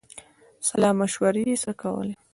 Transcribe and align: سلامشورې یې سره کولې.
سلامشورې 0.67 1.41
یې 1.49 1.55
سره 1.61 1.73
کولې. 1.81 2.13